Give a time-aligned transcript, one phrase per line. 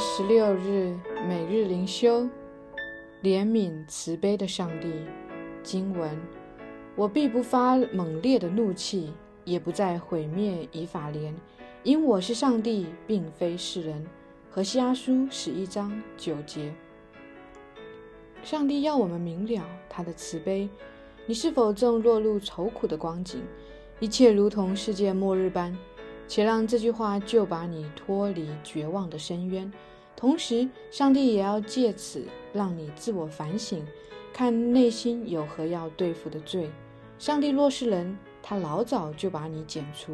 [0.00, 2.28] 十六日每日灵修，
[3.20, 4.92] 怜悯慈悲的上帝。
[5.60, 6.16] 经文：
[6.94, 9.12] 我必不发猛烈的怒气，
[9.44, 11.34] 也不再毁灭以法莲，
[11.82, 14.06] 因我是上帝，并非世人。
[14.48, 16.72] 何西阿书十一章九节。
[18.44, 20.68] 上帝要我们明了他的慈悲。
[21.26, 23.42] 你是否正落入愁苦的光景？
[23.98, 25.76] 一切如同世界末日般。
[26.28, 29.72] 且让这句话就把你脱离绝望的深渊，
[30.14, 33.84] 同时，上帝也要借此让你自我反省，
[34.32, 36.70] 看内心有何要对付的罪。
[37.18, 40.12] 上帝若是人，他老早就把你剪除；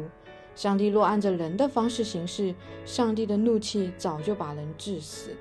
[0.55, 2.55] 上帝若按着人的方式行事，
[2.85, 5.31] 上帝的怒气早就把人致死。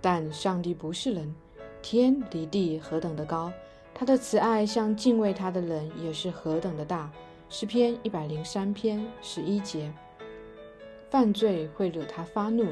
[0.00, 1.34] 但上帝不是人，
[1.80, 3.52] 天离地何等的高，
[3.94, 7.10] 他的慈爱向敬畏他的人也是何等的大。
[7.56, 9.92] 诗篇一百零三篇十一节，
[11.08, 12.66] 犯罪会惹他发怒，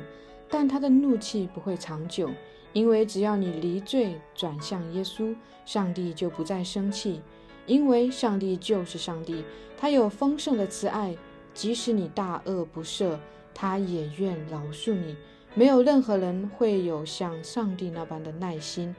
[0.50, 2.28] 但他的怒气不会长久，
[2.72, 7.22] 因为只要你离罪转向耶稣，上帝就不再生气。
[7.64, 9.44] 因为上帝就是上帝，
[9.78, 11.16] 他有丰盛的慈爱，
[11.54, 13.16] 即使你大恶不赦，
[13.54, 15.14] 他也愿饶恕你。
[15.54, 18.92] 没有任何人会有像上帝那般的耐心。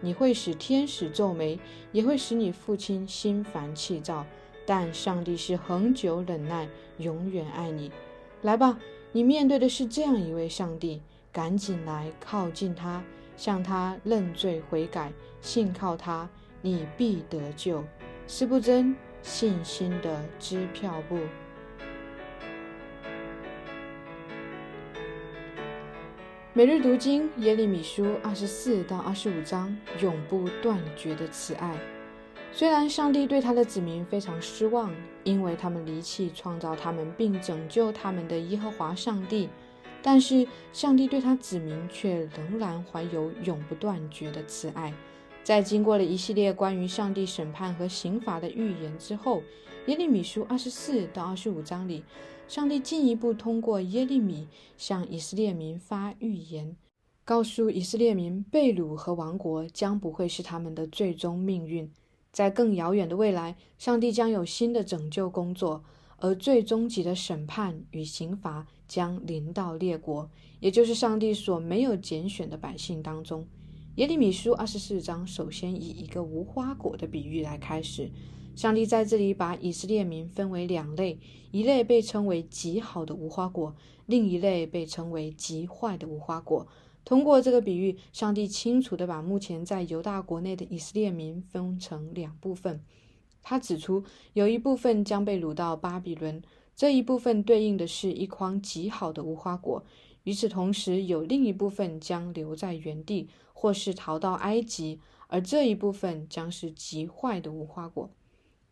[0.00, 1.60] 你会使天使皱眉，
[1.92, 4.26] 也会使你父亲心烦气躁。
[4.68, 7.90] 但上帝是恒久忍耐，永远爱你。
[8.42, 8.78] 来吧，
[9.12, 11.00] 你面对的是这样一位上帝，
[11.32, 13.02] 赶紧来靠近他，
[13.34, 15.10] 向他认罪悔改，
[15.40, 16.28] 信靠他，
[16.60, 17.82] 你必得救。
[18.26, 21.18] 斯不真信心的支票部。
[26.52, 31.74] 每日读经耶利米书二十四到二十五章，永不断绝的慈爱。
[32.50, 39.48] 虽然上帝对他的子民非常失望，因为他们离弃创造他们并拯救他们的耶和华上帝，
[40.02, 44.92] 但是上帝对他子民却仍然怀有永不断绝的慈爱。
[45.44, 49.42] 在经过了一系列关于上帝审判和刑罚的预言之后，
[49.86, 52.02] 耶利米书二十四到二十五章里，
[52.48, 56.76] 上帝进一步通过耶利米向以色列民发预言，
[57.24, 61.88] 告诉以色列民被掳和亡国将不会是他们的最终命运。
[62.32, 65.82] 在更遥远的未来，上帝将有新的拯救工作，
[66.18, 70.30] 而最终极的审判与刑罚将临到列国，
[70.60, 73.46] 也就是上帝所没有拣选的百姓当中。
[73.96, 78.10] 耶利米书二十四章首先以一个无花果的比喻来开始，
[78.54, 81.18] 上帝在这里把以色列民分为两类，
[81.50, 83.74] 一类被称为极好的无花果，
[84.06, 86.68] 另一类被称为极坏的无花果。
[87.08, 92.84] 通过这个比喻，上帝清楚地把目前在犹大国内的以色列民分成两部分。
[93.40, 94.04] 他指出，
[94.34, 96.42] 有一部分将被掳到巴比伦，
[96.76, 99.82] 这一部分对应的是一筐极好的无花果；
[100.24, 108.10] 与此同时，有另一部分将留在原地，或是逃到埃及，而这一部分将是极坏的无花果。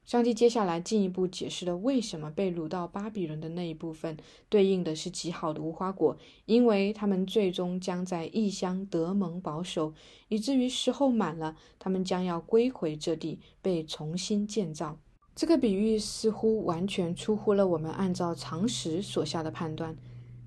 [0.07, 4.17] 上帝接下来进一步解释了为什么被掳到巴比伦的那一部分
[4.49, 9.93] 对应的是极好的无花果，因为他们最终将在异乡得蒙保守，
[10.29, 14.97] 以至于时候满了，他们将要归回这地，被重新建造。
[15.35, 19.97] 这个比喻似乎完全出乎了我们按照常识所下的判断。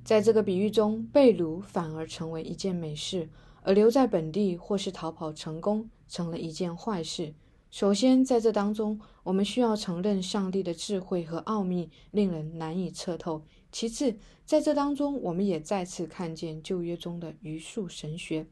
[0.06, 3.28] 在这个比喻中，被掳反而成为一件美事，
[3.62, 7.34] 而留在本地或是逃跑成功成了一件坏事。
[7.72, 13.44] 首先，在这当中，我们需要承认上帝的智慧和奥秘令人难以测透。
[13.72, 18.48] 其次，在这当中，我们也再次看见旧约中的余数神学，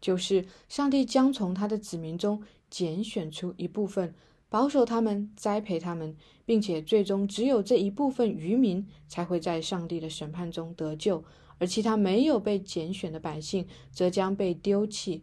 [0.00, 4.12] 就是上帝将从他的子民中拣选出一部分，
[4.48, 11.22] 保守他们，栽培他们，并且最终只有这一部分渔民才会在上帝的审判中得救，
[11.58, 15.22] 而其他没有被拣选的百姓则将被丢弃。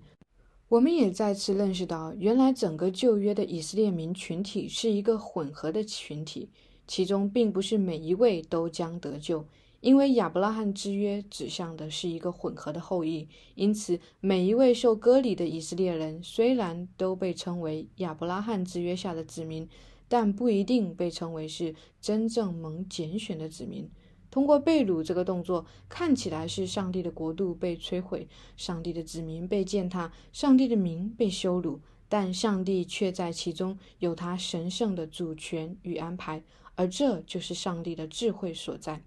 [0.74, 6.50] 我们也再次认识到，原来整个旧约的以色列民群体是一个混合的群体，
[6.88, 9.46] 其中并不是每一位都将得救，
[9.82, 19.70] 因为亚伯拉罕之约指向的是一个混合的后裔，因此每一位受割礼的以色列人虽然都被称为亚伯拉罕之约下的子民，
[20.08, 23.88] 但不一定被称为是真正蒙拣选的子民。
[24.34, 28.28] 通过被掳这个动作，看起来是上帝的国度被摧毁，
[28.58, 36.42] 上帝的子民被践踏，上帝的名被羞辱，但上帝却在其中有他神圣的主权与安排，
[36.74, 39.04] 而这就是上帝的智慧所在。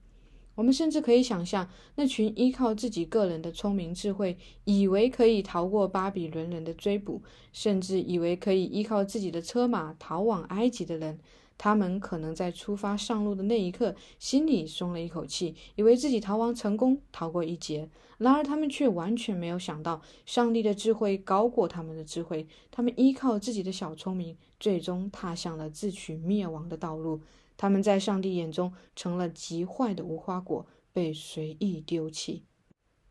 [0.55, 7.21] 我们甚至可以想象，那群依靠自己个人的聪明智慧，以为可以逃过巴比伦人的追捕，
[7.53, 11.19] 甚至以为可以依靠自己的车马逃往埃及的人。
[11.59, 17.89] 他们可能在出发上路的那一刻，心里松了一口气，以为自己逃亡成功，逃过一劫。
[18.19, 22.47] 然而，他们却完全没有想到，上帝的智慧高过他们的智慧。
[22.71, 27.21] 他们依靠自己的小聪明，最终踏向了自取灭亡的道路。
[27.59, 32.45] 他们在上帝眼中成了极坏的无花果，被随意丢弃。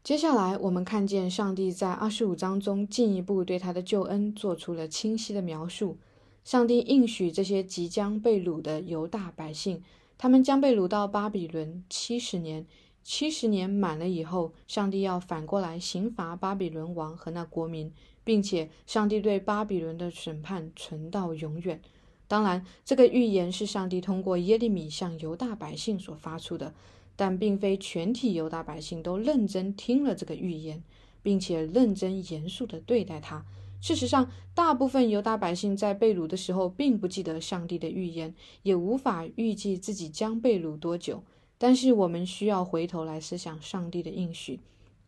[0.03, 5.97] 接下来，我们看见上帝在二十五章中进一步对他的救恩做出了清晰的描述。
[6.45, 9.83] 上帝应许这些即将被掳的犹大百姓，
[10.17, 12.65] 他们将被掳到巴比伦七十年。
[13.03, 17.91] 七十年满了以后，上帝要反过来刑罚巴比伦王和那国民，
[18.23, 21.81] 并且上帝对巴比伦的审判存到永远。
[22.27, 26.73] 当然，这个预言是上帝通过耶利米向犹大百姓所发出的。
[27.17, 30.83] 但并非全体犹大百姓都认真听了这个预言，
[31.23, 33.45] 并且认真严肃地对待它。
[33.81, 38.33] 事实上，大部分犹大百姓在被掳的时候，并不记得上帝的预言，
[38.63, 41.23] 也无法预计自己将被掳多久。
[41.57, 44.59] 但是，我们需要回头来思想上帝的应许，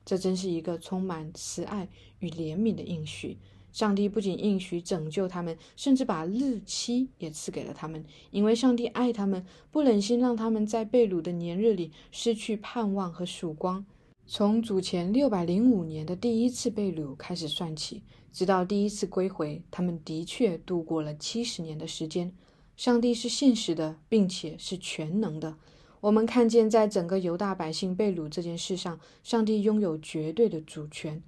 [0.06, 3.38] 这真是一个充满慈爱与怜悯的应许。
[3.74, 13.86] 上帝不仅应许拯救他们，甚至把日期也赐给了他们，因为上帝爱他们，不忍心让他们在被掳的年日里失去盼望和曙光。
[14.30, 18.04] 从主前六百零五年的第一次被掳开始算起，
[18.34, 22.34] 直到第一次归回，他们的确度过了七十年的时间。
[22.76, 25.56] 上帝是现实的，并且是全能的。
[26.02, 31.24] 我们看见，在整个犹大百姓被掳这件事上，上帝拥有绝对的主权。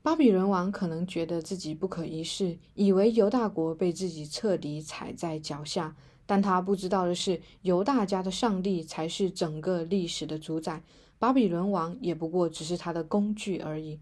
[0.00, 10.82] 巴比伦王可能觉得自己不可一世，以为犹大国被自己彻底踩在脚下，但他不知道的是，犹大家的上帝才是整个历史的主宰，
[11.18, 13.98] 巴比伦王也不过只是他的工具而已。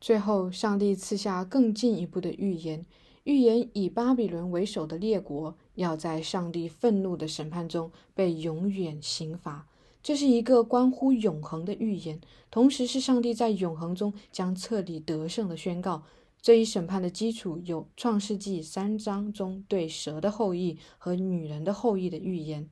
[0.00, 2.84] 最后，上帝赐下更进一步的预言，
[3.24, 9.66] 预言以巴比伦为首的列国要在上帝愤怒的审判中被永远刑罚。
[10.02, 12.20] 这是一个关乎永恒的预言，
[12.50, 16.04] 同时是上帝在永恒中将彻底得胜的宣告。
[16.40, 22.70] 这一审判的基础有《创世纪》三章中对蛇的后裔和女人的后裔的预言，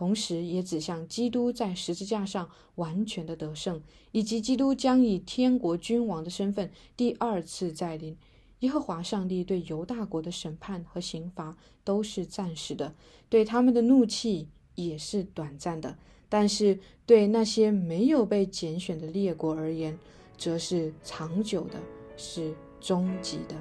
[0.00, 3.82] 同时也指向基督在十字架上完全的得胜，
[4.12, 8.16] 以及基督将以天国君王的身份第二次再临。
[8.60, 11.54] 耶和华上帝对犹大国的审判和刑罚
[11.84, 12.94] 都是暂时的，
[13.28, 15.98] 对他们的怒气也是短暂的。
[16.30, 19.98] 但是对那些没有被拣选的列国而言，
[20.38, 21.78] 则是长久的，
[22.16, 23.54] 是终极的。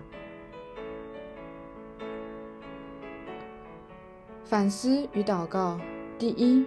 [4.45, 5.77] 反思与祷告：
[6.19, 6.65] 第一，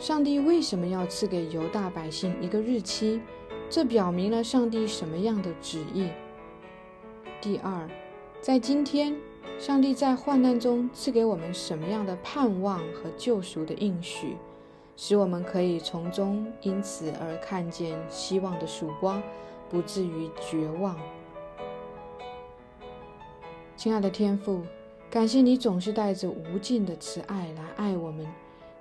[0.00, 3.20] 上帝为什么要赐给犹大百姓一个日期？
[3.68, 6.08] 这表明了上帝什么样的旨意？
[7.40, 7.88] 第二，
[8.40, 9.16] 在今天，
[9.60, 14.36] 上帝在患难中赐给我们什么样的盼望和救赎的应许？
[14.96, 19.22] 使我们可以从中因此而看见希望的曙光，
[19.68, 20.98] 不至于绝望。
[23.76, 24.62] 亲爱的天父，
[25.08, 28.26] 感谢你总是带着无尽的慈爱来爱我们。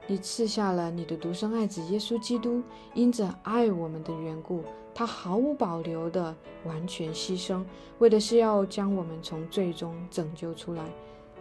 [0.10, 2.64] 你赐下了你的独生爱子耶稣基督，
[2.96, 6.36] 因着爱我们的缘故，他毫无保留的
[6.66, 7.64] 完全牺牲，
[8.00, 10.84] 为的是要将我们从最终拯救出来。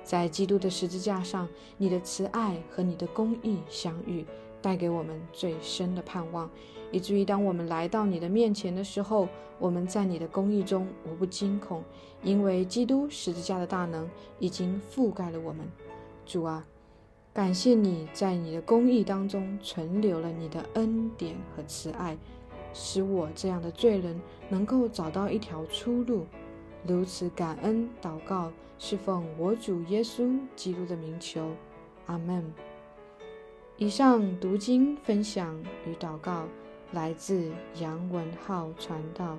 [0.04, 1.48] 在基督的十字架上，
[1.78, 4.26] 你的慈爱和你的公义相遇。
[4.60, 6.50] 带给我们最深的盼望，
[6.90, 9.28] 以至于当我们来到你的面前的时候，
[9.60, 11.80] 我们在你的公义中无不惊恐，
[12.24, 15.64] 因为基督十字架的大能已经覆盖了我们。
[16.26, 16.66] 主啊，
[17.38, 22.18] 感谢你在你的公义当中存留了你的恩典和慈爱，
[22.74, 26.26] 使我这样的罪人能够找到一条出路。
[26.84, 31.52] 如此感恩祷告，是奉我主耶稣基督的名求，
[32.06, 32.52] 阿门。
[33.76, 36.42] 以上读经分享与祷告
[36.90, 39.38] 来自杨文浩传道。